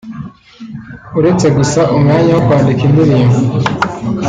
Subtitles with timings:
[1.19, 3.33] “Uretse gusa umwanya wo kwandika indirimbo